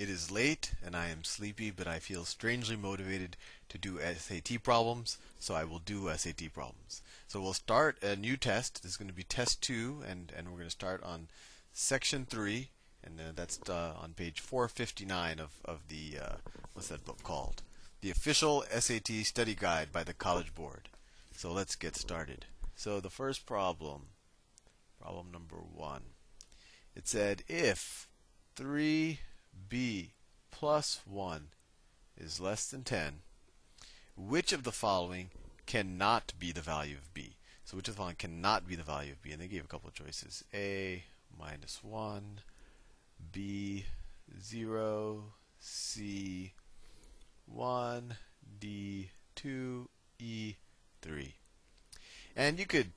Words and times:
It 0.00 0.08
is 0.08 0.30
late 0.30 0.72
and 0.82 0.96
I 0.96 1.08
am 1.08 1.24
sleepy, 1.24 1.70
but 1.70 1.86
I 1.86 1.98
feel 1.98 2.24
strangely 2.24 2.74
motivated 2.74 3.36
to 3.68 3.76
do 3.76 3.98
SAT 4.00 4.62
problems, 4.62 5.18
so 5.38 5.54
I 5.54 5.64
will 5.64 5.78
do 5.78 6.10
SAT 6.16 6.54
problems. 6.54 7.02
So 7.28 7.38
we'll 7.38 7.52
start 7.52 8.02
a 8.02 8.16
new 8.16 8.38
test. 8.38 8.82
This 8.82 8.92
is 8.92 8.96
going 8.96 9.10
to 9.10 9.14
be 9.14 9.24
test 9.24 9.60
2 9.60 10.04
and 10.08 10.32
and 10.34 10.48
we're 10.48 10.56
going 10.56 10.64
to 10.64 10.70
start 10.70 11.02
on 11.04 11.28
section 11.74 12.24
3 12.24 12.70
and 13.04 13.20
uh, 13.20 13.32
that's 13.36 13.60
uh, 13.68 13.92
on 14.00 14.14
page 14.14 14.40
459 14.40 15.38
of 15.38 15.50
of 15.66 15.86
the 15.88 16.18
uh, 16.18 16.36
what's 16.72 16.88
that 16.88 17.04
book 17.04 17.22
called? 17.22 17.60
The 18.00 18.10
official 18.10 18.64
SAT 18.70 19.08
study 19.24 19.54
guide 19.54 19.92
by 19.92 20.02
the 20.02 20.14
College 20.14 20.54
Board. 20.54 20.88
So 21.36 21.52
let's 21.52 21.76
get 21.76 21.94
started. 21.94 22.46
So 22.74 23.00
the 23.00 23.10
first 23.10 23.44
problem, 23.44 24.06
problem 24.98 25.30
number 25.30 25.56
1. 25.56 26.00
It 26.96 27.06
said 27.06 27.42
if 27.48 28.08
3 28.56 29.18
b 29.68 30.10
plus 30.50 31.00
1 31.04 31.48
is 32.18 32.40
less 32.40 32.66
than 32.68 32.84
10, 32.84 33.20
which 34.16 34.52
of 34.52 34.64
the 34.64 34.72
following 34.72 35.30
cannot 35.66 36.32
be 36.38 36.52
the 36.52 36.60
value 36.60 36.96
of 36.96 37.12
b? 37.14 37.36
So 37.64 37.76
which 37.76 37.88
of 37.88 37.94
the 37.94 37.98
following 37.98 38.16
cannot 38.16 38.66
be 38.66 38.74
the 38.74 38.82
value 38.82 39.12
of 39.12 39.22
b? 39.22 39.32
And 39.32 39.40
they 39.40 39.46
gave 39.46 39.64
a 39.64 39.68
couple 39.68 39.88
of 39.88 39.94
choices. 39.94 40.44
A 40.52 41.04
minus 41.38 41.80
1, 41.82 42.40
B 43.32 43.84
0, 44.42 45.24
C 45.58 46.52
1, 47.46 48.14
D 48.58 49.10
2, 49.36 49.88
E 50.18 50.54
3. 51.02 51.34
And 52.36 52.58
you 52.58 52.66
could, 52.66 52.92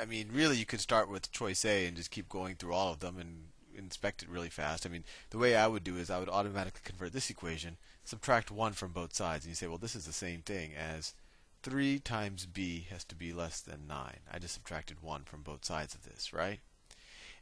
I 0.00 0.04
mean, 0.04 0.30
really, 0.32 0.56
you 0.56 0.66
could 0.66 0.80
start 0.80 1.10
with 1.10 1.32
choice 1.32 1.64
A 1.64 1.86
and 1.86 1.96
just 1.96 2.10
keep 2.10 2.28
going 2.28 2.56
through 2.56 2.74
all 2.74 2.92
of 2.92 3.00
them 3.00 3.18
and 3.18 3.46
inspect 3.78 4.22
it 4.22 4.28
really 4.28 4.48
fast. 4.48 4.84
I 4.84 4.88
mean, 4.88 5.04
the 5.30 5.38
way 5.38 5.56
I 5.56 5.66
would 5.66 5.84
do 5.84 5.96
is 5.96 6.10
I 6.10 6.18
would 6.18 6.28
automatically 6.28 6.80
convert 6.84 7.12
this 7.12 7.30
equation, 7.30 7.76
subtract 8.04 8.50
1 8.50 8.72
from 8.72 8.92
both 8.92 9.14
sides, 9.14 9.44
and 9.44 9.50
you 9.50 9.54
say, 9.54 9.66
well, 9.66 9.78
this 9.78 9.96
is 9.96 10.04
the 10.04 10.12
same 10.12 10.42
thing 10.42 10.72
as 10.74 11.14
3 11.62 11.98
times 12.00 12.46
b 12.46 12.86
has 12.90 13.04
to 13.04 13.14
be 13.14 13.32
less 13.32 13.60
than 13.60 13.86
9. 13.88 14.16
I 14.32 14.38
just 14.38 14.54
subtracted 14.54 15.02
1 15.02 15.24
from 15.24 15.42
both 15.42 15.64
sides 15.64 15.94
of 15.94 16.04
this, 16.04 16.32
right? 16.32 16.60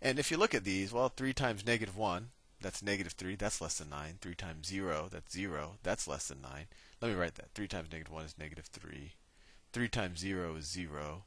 And 0.00 0.18
if 0.18 0.30
you 0.30 0.36
look 0.36 0.54
at 0.54 0.64
these, 0.64 0.92
well, 0.92 1.08
3 1.08 1.32
times 1.32 1.66
negative 1.66 1.96
1, 1.96 2.28
that's 2.60 2.82
negative 2.82 3.12
3, 3.12 3.34
that's 3.36 3.60
less 3.60 3.78
than 3.78 3.90
9. 3.90 4.18
3 4.20 4.34
times 4.34 4.66
0, 4.66 5.08
that's 5.10 5.32
0, 5.32 5.76
that's 5.82 6.08
less 6.08 6.28
than 6.28 6.40
9. 6.40 6.66
Let 7.00 7.10
me 7.10 7.14
write 7.14 7.34
that. 7.36 7.50
3 7.54 7.68
times 7.68 7.88
negative 7.92 8.12
1 8.12 8.24
is 8.24 8.38
negative 8.38 8.66
3. 8.66 9.12
3 9.72 9.88
times 9.88 10.20
0 10.20 10.56
is 10.56 10.66
0. 10.66 11.24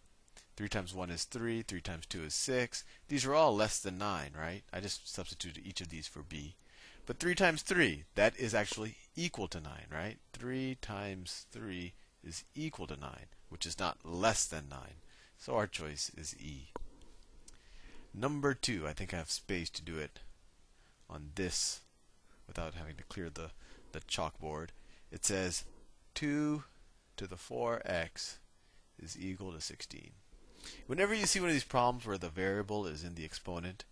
3 0.59 0.67
times 0.67 0.93
1 0.93 1.09
is 1.09 1.23
3. 1.23 1.61
3 1.61 1.79
times 1.79 2.05
2 2.07 2.21
is 2.25 2.35
6. 2.35 2.83
These 3.07 3.25
are 3.25 3.33
all 3.33 3.55
less 3.55 3.79
than 3.79 3.97
9, 3.97 4.31
right? 4.37 4.61
I 4.73 4.81
just 4.81 5.09
substituted 5.09 5.65
each 5.65 5.79
of 5.79 5.87
these 5.87 6.05
for 6.05 6.21
b. 6.21 6.57
But 7.05 7.17
3 7.17 7.33
times 7.33 7.61
3, 7.61 8.03
that 8.15 8.37
is 8.37 8.53
actually 8.53 8.97
equal 9.15 9.47
to 9.47 9.61
9, 9.61 9.71
right? 9.89 10.17
3 10.33 10.77
times 10.81 11.45
3 11.53 11.93
is 12.25 12.43
equal 12.55 12.87
to 12.87 12.97
9, 12.97 13.09
which 13.47 13.65
is 13.65 13.79
not 13.79 13.99
less 14.03 14.45
than 14.45 14.67
9. 14.69 14.79
So 15.37 15.55
our 15.55 15.65
choice 15.65 16.11
is 16.17 16.35
E. 16.37 16.73
Number 18.13 18.53
2, 18.53 18.85
I 18.85 18.91
think 18.91 19.13
I 19.13 19.17
have 19.17 19.31
space 19.31 19.69
to 19.69 19.81
do 19.81 19.97
it 19.97 20.19
on 21.09 21.29
this 21.35 21.83
without 22.47 22.73
having 22.73 22.97
to 22.97 23.03
clear 23.03 23.29
the, 23.29 23.51
the 23.93 24.01
chalkboard. 24.01 24.71
It 25.09 25.23
says 25.23 25.63
2 26.15 26.65
to 27.15 27.27
the 27.27 27.37
4x 27.37 28.39
is 29.01 29.17
equal 29.17 29.53
to 29.53 29.61
16. 29.61 30.11
Whenever 30.87 31.13
you 31.13 31.25
see 31.25 31.39
one 31.39 31.49
of 31.49 31.55
these 31.55 31.63
problems 31.63 32.05
where 32.05 32.17
the 32.17 32.29
variable 32.29 32.85
is 32.85 33.03
in 33.03 33.15
the 33.15 33.25
exponent 33.25 33.85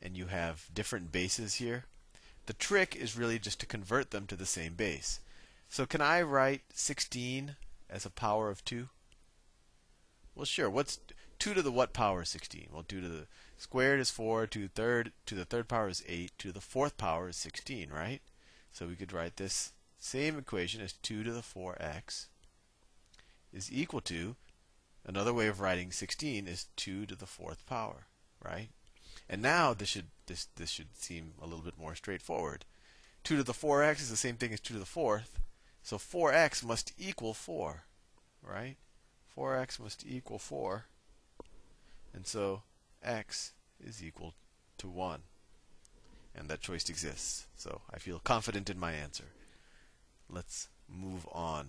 and 0.00 0.16
you 0.16 0.26
have 0.26 0.68
different 0.72 1.12
bases 1.12 1.54
here, 1.54 1.84
the 2.46 2.52
trick 2.52 2.94
is 2.94 3.16
really 3.16 3.38
just 3.38 3.60
to 3.60 3.66
convert 3.66 4.10
them 4.10 4.26
to 4.26 4.36
the 4.36 4.46
same 4.46 4.74
base. 4.74 5.20
So 5.68 5.86
can 5.86 6.00
I 6.00 6.22
write 6.22 6.62
16 6.72 7.56
as 7.90 8.06
a 8.06 8.10
power 8.10 8.50
of 8.50 8.64
2? 8.64 8.88
Well, 10.34 10.44
sure. 10.44 10.70
What's 10.70 11.00
2 11.38 11.54
to 11.54 11.62
the 11.62 11.72
what 11.72 11.92
power 11.92 12.22
is 12.22 12.28
16? 12.28 12.68
Well, 12.72 12.84
2 12.86 13.00
to 13.00 13.08
the 13.08 13.26
squared 13.58 14.00
is 14.00 14.10
4, 14.10 14.46
2 14.46 14.60
to 14.60 14.66
the 14.66 14.72
third, 14.72 15.12
to 15.26 15.34
the 15.34 15.44
third 15.44 15.68
power 15.68 15.88
is 15.88 16.04
8, 16.06 16.30
2 16.38 16.48
to 16.48 16.52
the 16.52 16.60
fourth 16.60 16.96
power 16.96 17.28
is 17.28 17.36
16, 17.36 17.90
right? 17.90 18.20
So 18.70 18.86
we 18.86 18.96
could 18.96 19.12
write 19.12 19.36
this 19.36 19.72
same 19.98 20.38
equation 20.38 20.80
as 20.80 20.92
2 20.92 21.24
to 21.24 21.32
the 21.32 21.40
4x 21.40 22.26
is 23.52 23.72
equal 23.72 24.02
to 24.02 24.36
Another 25.06 25.32
way 25.32 25.46
of 25.46 25.60
writing 25.60 25.92
16 25.92 26.48
is 26.48 26.66
2 26.74 27.06
to 27.06 27.14
the 27.14 27.26
fourth 27.26 27.64
power, 27.64 28.06
right? 28.44 28.70
And 29.28 29.40
now 29.40 29.72
this 29.72 29.88
should 29.88 30.06
this 30.26 30.48
this 30.56 30.70
should 30.70 30.96
seem 30.96 31.34
a 31.40 31.46
little 31.46 31.64
bit 31.64 31.78
more 31.78 31.94
straightforward. 31.94 32.64
2 33.22 33.36
to 33.36 33.42
the 33.44 33.52
4x 33.52 34.00
is 34.00 34.10
the 34.10 34.16
same 34.16 34.36
thing 34.36 34.52
as 34.52 34.60
2 34.60 34.74
to 34.74 34.80
the 34.80 34.86
fourth. 34.86 35.40
So 35.82 35.96
4x 35.96 36.64
must 36.64 36.92
equal 36.98 37.34
4, 37.34 37.84
right? 38.42 38.76
4x 39.36 39.78
must 39.78 40.04
equal 40.04 40.40
4. 40.40 40.86
And 42.12 42.26
so 42.26 42.62
x 43.02 43.52
is 43.80 44.02
equal 44.02 44.34
to 44.78 44.88
1. 44.88 45.20
And 46.34 46.48
that 46.48 46.60
choice 46.60 46.88
exists. 46.88 47.46
So 47.56 47.82
I 47.92 47.98
feel 47.98 48.18
confident 48.18 48.68
in 48.68 48.80
my 48.80 48.92
answer. 48.92 49.26
Let's 50.28 50.68
move 50.88 51.26
on. 51.30 51.68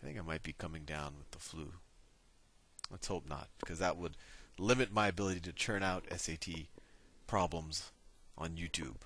I 0.00 0.06
think 0.06 0.18
I 0.18 0.22
might 0.22 0.42
be 0.42 0.52
coming 0.52 0.84
down 0.84 1.14
with 1.18 1.30
the 1.30 1.38
flu. 1.38 1.72
Let's 2.90 3.08
hope 3.08 3.28
not, 3.28 3.48
because 3.58 3.78
that 3.78 3.96
would 3.96 4.16
limit 4.58 4.92
my 4.92 5.08
ability 5.08 5.40
to 5.40 5.52
churn 5.52 5.82
out 5.82 6.06
SAT 6.14 6.68
problems 7.26 7.90
on 8.38 8.56
YouTube. 8.56 8.98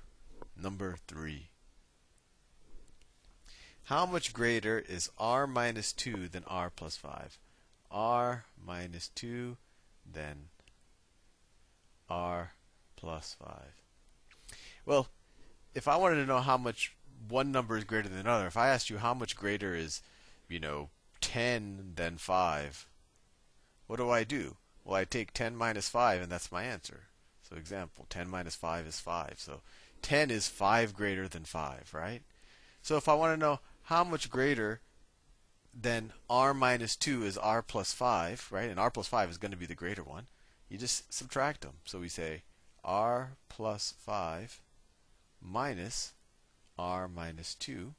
Number 0.61 0.97
three. 1.07 1.49
How 3.85 4.07
much 4.07 4.33
greater 4.33 4.79
is 4.79 5.11
r 5.19 5.47
minus 5.47 5.93
2 5.93 6.29
than 6.29 6.45
r 6.47 6.71
plus 6.71 6.97
5? 6.97 7.39
r 7.91 8.45
minus 8.65 9.09
2 9.09 9.57
than 10.11 10.49
r 12.09 12.53
plus 12.97 13.37
5. 13.43 13.49
Well, 14.87 15.09
if 15.75 15.89
I 15.89 15.97
wanted 15.97 16.17
to 16.17 16.27
know 16.27 16.41
how 16.41 16.57
much 16.57 16.95
one 17.29 17.53
number 17.53 17.77
is 17.77 17.85
greater 17.85 18.09
than 18.09 18.19
another, 18.19 18.47
if 18.47 18.57
I 18.57 18.69
asked 18.69 18.91
you 18.91 18.99
how 18.99 19.15
much 19.15 19.37
greater 19.37 19.75
is 19.75 20.03
you 20.51 20.61
know, 20.61 20.91
10 21.21 21.93
than 21.97 22.19
5, 22.19 22.87
what 23.87 23.97
do 23.97 24.11
I 24.11 24.25
do? 24.25 24.57
Well, 24.85 24.97
I 24.97 25.05
take 25.05 25.33
10 25.33 25.57
minus 25.57 25.89
5, 25.89 26.23
and 26.23 26.33
that's 26.33 26.53
my 26.53 26.65
answer. 26.65 27.09
So, 27.43 27.57
example 27.57 28.07
10 28.09 28.29
minus 28.29 28.55
5 28.55 28.87
is 28.87 29.01
5. 29.01 29.35
So, 29.39 29.63
10 30.03 30.31
is 30.31 30.49
5 30.49 30.95
greater 30.95 31.29
than 31.29 31.45
5, 31.45 31.93
right? 31.93 32.23
So, 32.83 32.97
if 32.97 33.09
I 33.09 33.15
want 33.15 33.35
to 33.35 33.47
know 33.47 33.61
how 33.85 34.05
much 34.05 34.31
greater 34.31 34.81
than 35.75 36.13
r 36.29 36.55
minus 36.55 36.97
2 36.97 37.25
is 37.25 37.37
r 37.37 37.63
plus 37.63 37.93
5, 37.93 38.49
right? 38.51 38.71
And 38.71 38.79
r 38.79 38.91
plus 38.91 39.09
5 39.09 39.31
is 39.31 39.39
going 39.39 39.51
to 39.51 39.57
be 39.57 39.67
the 39.67 39.75
greater 39.75 40.03
one. 40.03 40.27
You 40.69 40.79
just 40.79 41.13
subtract 41.13 41.63
them. 41.63 41.79
So, 41.85 41.99
we 41.99 42.09
say 42.09 42.43
r 42.85 43.33
plus 43.49 43.95
5 43.99 44.61
minus 45.43 46.13
r 46.79 47.09
minus 47.09 47.55
2 47.57 47.95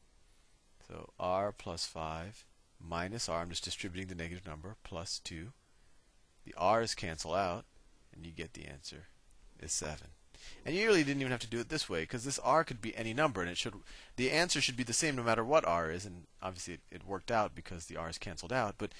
so 0.91 1.09
r 1.19 1.53
plus 1.53 1.85
5 1.85 2.46
minus 2.85 3.29
r, 3.29 3.41
I'm 3.41 3.50
just 3.50 3.63
distributing 3.63 4.09
the 4.09 4.22
negative 4.22 4.46
number, 4.46 4.75
plus 4.84 5.19
2. 5.24 5.53
The 6.46 6.53
r's 6.57 6.96
cancel 6.96 7.34
out, 7.34 7.66
and 8.13 8.25
you 8.25 8.31
get 8.31 8.53
the 8.53 8.66
answer 8.66 9.06
is 9.62 9.72
7. 9.72 9.97
And 10.66 10.75
you 10.75 10.88
really 10.88 11.03
didn't 11.03 11.22
even 11.22 11.31
have 11.31 11.40
to 11.41 11.47
do 11.47 11.59
it 11.59 11.69
this 11.69 11.88
way, 11.88 12.01
because 12.01 12.25
this 12.25 12.40
r 12.40 12.63
could 12.66 12.81
be 12.81 12.96
any 12.97 13.13
number, 13.13 13.41
and 13.41 13.50
it 13.50 13.57
should 13.57 13.75
the 14.18 14.31
answer 14.31 14.59
should 14.59 14.75
be 14.75 14.84
the 14.84 14.91
same 14.91 15.16
no 15.16 15.24
matter 15.24 15.46
what 15.46 15.66
r 15.66 15.90
is, 15.90 16.06
and 16.06 16.24
obviously 16.41 16.74
it, 16.74 16.81
it 16.91 17.07
worked 17.07 17.31
out 17.31 17.56
because 17.56 17.85
the 17.85 17.96
r's 17.97 18.18
canceled 18.18 18.51
out. 18.51 18.75
But 18.78 18.91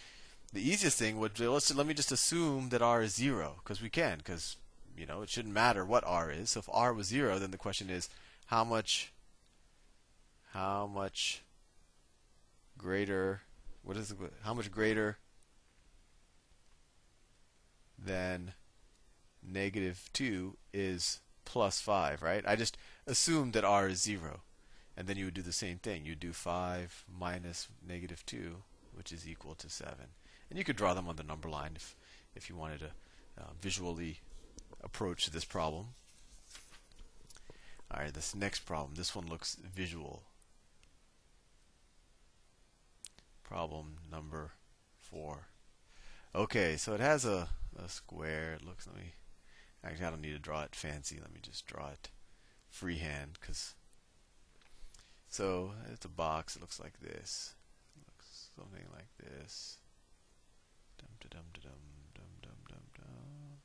the 0.54 0.62
easiest 0.62 0.98
thing 0.98 1.20
would 1.20 1.34
be 1.34 1.48
let's 1.48 1.74
let 1.76 1.88
me 1.88 1.94
just 1.94 2.12
assume 2.12 2.70
that 2.70 2.82
r 2.82 3.02
is 3.02 3.16
0, 3.16 3.56
because 3.64 3.82
we 3.82 3.90
can, 3.90 4.20
because 4.20 4.56
you 4.96 5.06
know 5.06 5.24
it 5.24 5.30
shouldn't 5.30 5.54
matter 5.54 5.84
what 5.84 6.06
r 6.08 6.32
is. 6.32 6.52
So 6.52 6.62
if 6.62 6.70
r 6.72 6.94
was 6.94 7.08
0, 7.08 7.40
then 7.40 7.52
the 7.52 7.58
question 7.58 7.90
is 7.90 8.08
how 8.46 8.64
much 8.64 9.12
how 10.54 10.88
much 10.88 11.42
greater, 12.82 13.42
what 13.84 13.98
is 13.98 14.14
how 14.44 14.54
much 14.54 14.72
greater 14.72 15.18
than 17.98 18.54
negative 19.44 20.10
2 20.14 20.58
is 20.74 21.20
plus 21.46 21.80
5, 21.82 22.22
right? 22.22 22.44
I 22.48 22.56
just 22.56 22.78
assumed 23.08 23.54
that 23.54 23.64
r 23.64 23.88
is 23.88 24.02
0. 24.02 24.42
And 24.98 25.08
then 25.08 25.18
you 25.18 25.26
would 25.26 25.34
do 25.34 25.42
the 25.42 25.52
same 25.52 25.78
thing. 25.78 26.06
You'd 26.06 26.20
do 26.20 26.34
5 26.34 27.06
minus 27.20 27.68
negative 27.88 28.26
2, 28.26 28.58
which 28.94 29.12
is 29.12 29.28
equal 29.28 29.56
to 29.56 29.70
7. 29.70 29.96
And 30.50 30.60
you 30.60 30.66
could 30.66 30.76
draw 30.76 30.94
them 30.94 31.08
on 31.08 31.16
the 31.16 31.24
number 31.24 31.50
line 31.50 31.72
if, 31.76 31.96
if 32.36 32.50
you 32.50 32.56
wanted 32.56 32.80
to 32.80 32.92
uh, 33.40 33.52
visually 33.62 34.20
approach 34.84 35.30
this 35.32 35.46
problem. 35.46 35.88
All 37.94 38.02
right, 38.02 38.14
this 38.14 38.36
next 38.36 38.60
problem, 38.60 38.96
this 38.96 39.16
one 39.16 39.28
looks 39.28 39.56
visual. 39.56 40.24
Problem 43.52 43.98
number 44.10 44.52
four. 44.98 45.48
Okay, 46.34 46.78
so 46.78 46.94
it 46.94 47.02
has 47.02 47.26
a, 47.26 47.50
a 47.78 47.90
square. 47.90 48.54
It 48.54 48.66
looks, 48.66 48.88
let 48.88 48.96
me, 48.96 49.12
actually 49.84 50.06
I 50.06 50.10
don't 50.10 50.22
need 50.22 50.32
to 50.32 50.40
draw 50.40 50.64
it 50.64 50.74
fancy. 50.74 51.18
Let 51.20 51.34
me 51.34 51.42
just 51.42 51.66
draw 51.66 51.90
it 51.90 52.10
freehand 52.70 53.38
because 53.40 53.76
so 55.28 55.72
it's 55.92 56.06
a 56.06 56.10
box. 56.10 56.56
It 56.56 56.62
looks 56.62 56.80
like 56.80 57.00
this. 57.02 57.56
It 57.98 58.08
looks 58.08 58.50
something 58.56 58.86
like 58.94 59.10
this. 59.20 59.80
Dum 60.98 61.10
dum 61.20 61.30
dum 61.54 61.72
dum 62.14 62.24
dum 62.42 62.54
dum 62.70 62.80
dum. 62.96 63.60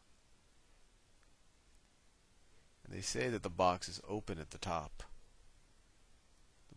And 2.84 2.92
they 2.92 3.02
say 3.02 3.28
that 3.28 3.44
the 3.44 3.50
box 3.50 3.88
is 3.88 4.00
open 4.08 4.40
at 4.40 4.50
the 4.50 4.58
top. 4.58 5.04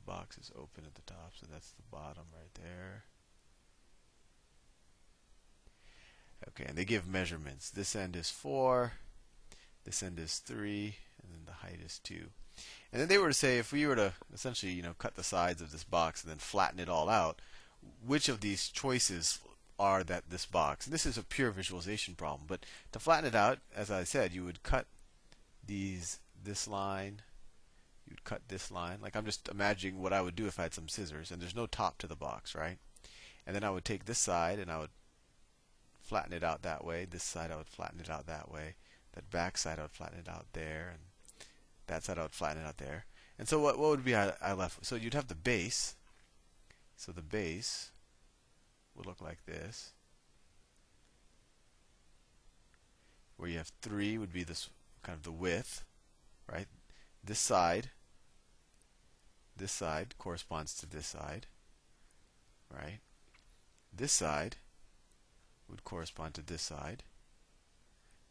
Box 0.10 0.40
is 0.40 0.52
open 0.58 0.86
at 0.88 0.96
the 0.96 1.04
top, 1.04 1.34
so 1.40 1.46
that's 1.52 1.70
the 1.74 1.84
bottom 1.92 2.24
right 2.34 2.50
there. 2.56 3.04
Okay, 6.48 6.66
and 6.68 6.76
they 6.76 6.84
give 6.84 7.08
measurements. 7.08 7.70
This 7.70 7.96
end 7.96 8.16
is 8.16 8.32
4, 8.32 8.94
this 9.86 10.02
end 10.02 10.18
is 10.18 10.40
3, 10.40 10.96
and 11.22 11.32
then 11.32 11.42
the 11.46 11.68
height 11.68 11.80
is 11.86 12.00
2. 12.00 12.16
And 12.92 13.00
then 13.00 13.08
they 13.08 13.20
were 13.20 13.28
to 13.28 13.36
say 13.36 13.60
if 13.60 13.72
we 13.72 13.86
were 13.86 13.96
to 13.96 14.14
essentially, 14.34 14.72
you 14.72 14.82
know, 14.82 14.96
cut 14.98 15.16
the 15.16 15.24
sides 15.24 15.62
of 15.62 15.72
this 15.72 15.84
box 15.84 16.24
and 16.24 16.32
then 16.32 16.40
flatten 16.40 16.80
it 16.80 16.90
all 16.90 17.08
out, 17.08 17.40
which 18.04 18.30
of 18.30 18.42
these 18.42 18.68
choices 18.68 19.38
are 19.78 20.04
that 20.04 20.32
this 20.32 20.48
box? 20.48 20.88
And 20.88 20.94
this 20.94 21.06
is 21.06 21.20
a 21.20 21.24
pure 21.24 21.52
visualization 21.52 22.16
problem, 22.16 22.48
but 22.48 22.66
to 22.94 23.00
flatten 23.00 23.28
it 23.28 23.36
out, 23.36 23.60
as 23.76 23.92
I 23.92 24.06
said, 24.06 24.34
you 24.34 24.44
would 24.44 24.64
cut 24.64 24.88
these 25.64 26.20
this 26.44 26.68
line, 26.68 27.22
you'd 28.10 28.24
cut 28.24 28.42
this 28.48 28.72
line. 28.72 29.00
Like 29.02 29.16
I'm 29.16 29.26
just 29.26 29.48
imagining 29.48 30.02
what 30.02 30.14
I 30.14 30.22
would 30.22 30.36
do 30.36 30.48
if 30.48 30.60
I 30.60 30.64
had 30.64 30.74
some 30.74 30.88
scissors 30.88 31.32
and 31.32 31.42
there's 31.42 31.56
no 31.56 31.68
top 31.68 31.98
to 32.00 32.08
the 32.08 32.16
box, 32.16 32.56
right? 32.56 32.78
And 33.46 33.56
then 33.56 33.64
I 33.64 33.70
would 33.70 33.86
take 33.86 34.06
this 34.06 34.20
side 34.20 34.60
and 34.60 34.72
I 34.72 34.80
would 34.80 34.90
flatten 36.10 36.34
it 36.34 36.44
out 36.44 36.64
that 36.64 36.84
way. 36.84 37.06
This 37.10 37.24
side 37.24 37.52
I 37.52 37.56
would 37.56 37.68
flatten 37.68 38.00
it 38.00 38.10
out 38.10 38.26
that 38.26 38.52
way. 38.52 38.76
That 39.14 39.30
back 39.30 39.58
side 39.58 39.80
I 39.80 39.84
would 39.84 39.92
flatten 39.92 40.20
it 40.20 40.30
out 40.30 40.46
there, 40.54 40.90
and 40.94 41.04
that 41.88 42.04
side 42.04 42.18
I 42.18 42.24
would 42.24 42.34
flatten 42.34 42.64
it 42.64 42.68
out 42.68 42.78
there. 42.78 43.06
And 43.38 43.48
so 43.48 43.60
what 43.60 43.78
what 43.78 43.90
would 43.90 44.06
be 44.06 44.16
I, 44.16 44.34
I 44.42 44.54
left? 44.54 44.86
So 44.86 44.96
you'd 44.96 45.14
have 45.14 45.28
the 45.28 45.36
base. 45.36 45.96
So 46.96 47.12
the 47.12 47.22
base 47.22 47.92
would 48.96 49.06
look 49.06 49.22
like 49.22 49.46
this, 49.46 49.94
where 53.38 53.50
you 53.50 53.58
have 53.58 53.72
three 53.82 54.18
would 54.18 54.34
be 54.34 54.44
this 54.44 54.70
kind 55.02 55.16
of 55.16 55.24
the 55.24 55.32
width, 55.32 55.86
right? 56.52 56.68
This 57.24 57.40
side, 57.40 57.90
this 59.60 59.72
side 59.72 60.18
corresponds 60.18 60.74
to 60.76 60.88
this 60.88 61.06
side, 61.06 61.46
right? 62.74 63.00
This 63.94 64.12
side 64.12 64.58
would 65.70 65.84
correspond 65.84 66.34
to 66.34 66.42
this 66.42 66.64
side, 66.64 67.04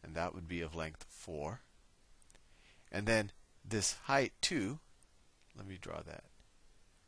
and 0.03 0.15
that 0.15 0.35
would 0.35 0.47
be 0.47 0.61
of 0.61 0.75
length 0.75 1.05
4. 1.07 1.61
And 2.91 3.05
then 3.05 3.31
this 3.63 3.93
height 4.03 4.33
2, 4.41 4.79
let 5.55 5.67
me 5.67 5.77
draw 5.79 6.01
that. 6.01 6.25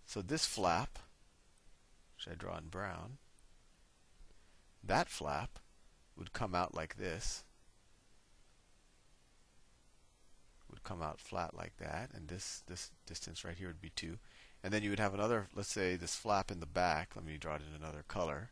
So 0.06 0.22
this 0.22 0.46
flap, 0.46 1.00
which 2.16 2.32
I 2.32 2.36
draw 2.36 2.58
in 2.58 2.66
brown, 2.70 3.18
that 4.84 5.10
flap 5.10 5.60
would 6.16 6.34
come 6.34 6.54
out 6.56 6.76
like 6.76 6.98
this. 6.98 7.44
Come 10.84 11.02
out 11.02 11.20
flat 11.20 11.56
like 11.56 11.78
that, 11.78 12.10
and 12.14 12.28
this 12.28 12.64
this 12.68 12.92
distance 13.06 13.46
right 13.46 13.58
here 13.58 13.68
would 13.68 13.82
be 13.82 13.92
2. 13.96 14.18
And 14.64 14.74
then 14.74 14.84
you 14.84 14.90
would 14.92 15.00
have 15.00 15.14
another, 15.14 15.48
let's 15.56 15.72
say 15.72 15.96
this 15.96 16.16
flap 16.16 16.52
in 16.52 16.60
the 16.60 16.68
back, 16.68 17.16
let 17.16 17.26
me 17.26 17.38
draw 17.38 17.56
it 17.56 17.62
in 17.68 17.76
another 17.76 18.04
color 18.08 18.52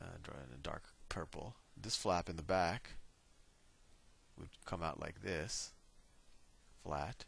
uh, 0.00 0.16
draw 0.22 0.34
it 0.36 0.48
in 0.48 0.54
a 0.54 0.62
dark 0.62 0.84
purple. 1.08 1.56
This 1.76 1.96
flap 1.96 2.28
in 2.28 2.36
the 2.36 2.42
back 2.42 2.94
would 4.38 4.48
come 4.64 4.82
out 4.82 5.00
like 5.00 5.22
this, 5.22 5.72
flat. 6.82 7.24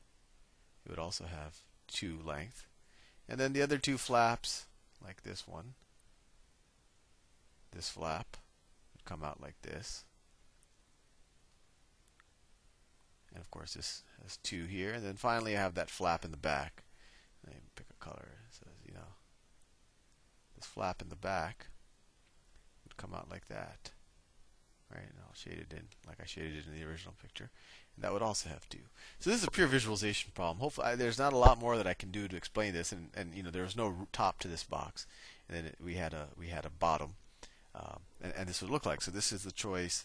It 0.84 0.90
would 0.90 0.98
also 0.98 1.24
have 1.24 1.58
two 1.86 2.18
length. 2.24 2.66
And 3.28 3.38
then 3.38 3.52
the 3.52 3.62
other 3.62 3.78
two 3.78 3.98
flaps, 3.98 4.66
like 5.04 5.22
this 5.22 5.46
one, 5.46 5.74
this 7.72 7.88
flap 7.88 8.36
would 8.92 9.04
come 9.04 9.22
out 9.22 9.40
like 9.40 9.60
this. 9.62 10.04
And 13.34 13.40
of 13.40 13.50
course 13.50 13.74
this 13.74 14.02
has 14.22 14.36
two 14.38 14.64
here. 14.64 14.92
And 14.92 15.04
then 15.04 15.16
finally 15.16 15.56
I 15.56 15.60
have 15.60 15.74
that 15.74 15.90
flap 15.90 16.24
in 16.24 16.30
the 16.30 16.36
back. 16.36 16.84
Let 17.44 17.54
me 17.54 17.60
pick 17.74 17.86
a 17.90 18.04
color. 18.04 18.28
So, 18.50 18.66
you 18.86 18.94
know, 18.94 19.16
this 20.56 20.66
flap 20.66 21.02
in 21.02 21.08
the 21.08 21.16
back 21.16 21.68
would 22.84 22.96
come 22.96 23.14
out 23.14 23.30
like 23.30 23.48
that. 23.48 23.90
Right, 24.90 25.04
and 25.08 25.18
I'll 25.26 25.34
shade 25.34 25.58
it 25.58 25.72
in 25.72 25.84
like 26.06 26.18
I 26.20 26.26
shaded 26.26 26.52
it 26.54 26.66
in 26.66 26.78
the 26.78 26.86
original 26.86 27.14
picture. 27.20 27.50
And 27.96 28.04
that 28.04 28.12
would 28.12 28.20
also 28.20 28.50
have 28.50 28.68
two. 28.68 28.78
So 29.20 29.30
this 29.30 29.40
is 29.40 29.48
a 29.48 29.50
pure 29.50 29.66
visualization 29.66 30.32
problem. 30.34 30.58
Hopefully, 30.58 30.88
I, 30.88 30.94
there's 30.96 31.18
not 31.18 31.32
a 31.32 31.38
lot 31.38 31.58
more 31.58 31.78
that 31.78 31.86
I 31.86 31.94
can 31.94 32.10
do 32.10 32.28
to 32.28 32.36
explain 32.36 32.74
this. 32.74 32.92
And, 32.92 33.08
and 33.14 33.34
you 33.34 33.42
know, 33.42 33.50
there 33.50 33.62
was 33.62 33.76
no 33.76 34.06
top 34.12 34.38
to 34.40 34.48
this 34.48 34.64
box, 34.64 35.06
and 35.48 35.56
then 35.56 35.64
it, 35.64 35.76
we 35.82 35.94
had 35.94 36.12
a 36.12 36.28
we 36.36 36.48
had 36.48 36.66
a 36.66 36.70
bottom, 36.70 37.14
um, 37.74 38.00
and, 38.20 38.34
and 38.36 38.48
this 38.48 38.60
would 38.60 38.70
look 38.70 38.84
like. 38.84 39.00
So 39.00 39.10
this 39.10 39.32
is 39.32 39.44
the 39.44 39.52
choice. 39.52 40.04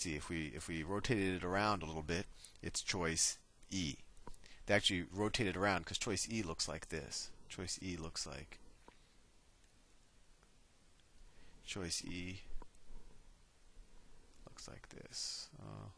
See 0.00 0.14
if 0.14 0.30
we 0.30 0.50
if 0.56 0.66
we 0.66 0.82
rotated 0.82 1.34
it 1.34 1.44
around 1.44 1.82
a 1.82 1.84
little 1.84 2.00
bit, 2.00 2.24
it's 2.62 2.80
choice 2.80 3.36
E. 3.70 3.96
They 4.64 4.72
actually 4.72 5.04
rotated 5.12 5.58
around 5.58 5.80
because 5.80 5.98
choice 5.98 6.26
E 6.32 6.42
looks 6.42 6.66
like 6.66 6.88
this. 6.88 7.28
Choice 7.50 7.78
E 7.82 7.98
looks 7.98 8.26
like 8.26 8.60
choice 11.66 12.02
E 12.06 12.40
looks 14.46 14.66
like 14.66 14.88
this. 14.88 15.48
Uh, 15.60 15.90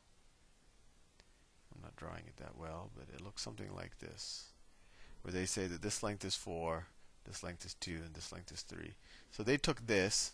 I'm 1.72 1.82
not 1.82 1.94
drawing 1.94 2.24
it 2.26 2.38
that 2.38 2.58
well, 2.58 2.90
but 2.96 3.06
it 3.14 3.24
looks 3.24 3.40
something 3.40 3.72
like 3.72 4.00
this, 4.00 4.46
where 5.22 5.32
they 5.32 5.46
say 5.46 5.68
that 5.68 5.82
this 5.82 6.02
length 6.02 6.24
is 6.24 6.34
4, 6.34 6.88
this 7.24 7.44
length 7.44 7.64
is 7.64 7.74
2, 7.74 8.00
and 8.04 8.14
this 8.14 8.32
length 8.32 8.50
is 8.50 8.62
3. 8.62 8.94
So 9.30 9.44
they 9.44 9.58
took 9.58 9.86
this 9.86 10.32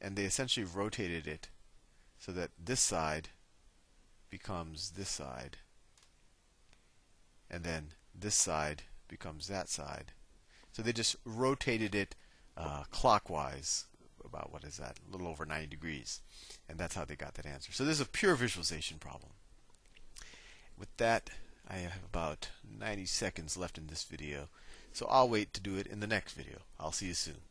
and 0.00 0.14
they 0.14 0.24
essentially 0.24 0.64
rotated 0.64 1.26
it 1.26 1.48
so 2.18 2.32
that 2.32 2.50
this 2.62 2.80
side 2.80 3.28
becomes 4.30 4.90
this 4.90 5.08
side, 5.08 5.58
and 7.50 7.64
then 7.64 7.88
this 8.14 8.34
side 8.34 8.82
becomes 9.08 9.48
that 9.48 9.68
side. 9.68 10.12
So 10.72 10.82
they 10.82 10.92
just 10.92 11.16
rotated 11.24 11.94
it 11.94 12.14
uh, 12.56 12.84
clockwise 12.90 13.84
about 14.24 14.52
what 14.52 14.64
is 14.64 14.76
that, 14.76 14.98
a 14.98 15.12
little 15.12 15.28
over 15.28 15.46
90 15.46 15.66
degrees. 15.66 16.20
And 16.68 16.78
that's 16.78 16.94
how 16.94 17.04
they 17.04 17.16
got 17.16 17.34
that 17.34 17.46
answer. 17.46 17.72
So 17.72 17.84
this 17.84 17.94
is 17.94 18.00
a 18.00 18.06
pure 18.06 18.34
visualization 18.34 18.98
problem. 18.98 19.32
With 20.78 20.94
that, 20.98 21.30
I 21.68 21.76
have 21.76 22.04
about 22.04 22.50
90 22.78 23.06
seconds 23.06 23.56
left 23.56 23.78
in 23.78 23.88
this 23.88 24.04
video. 24.04 24.48
So 24.92 25.06
I'll 25.08 25.28
wait 25.28 25.52
to 25.54 25.60
do 25.60 25.76
it 25.76 25.86
in 25.86 26.00
the 26.00 26.06
next 26.06 26.32
video. 26.32 26.58
I'll 26.78 26.92
see 26.92 27.06
you 27.06 27.14
soon. 27.14 27.47